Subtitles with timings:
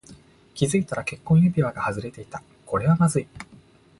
[0.55, 2.41] 気がついたら結婚指輪が外れていた。
[2.65, 3.27] これはまずい。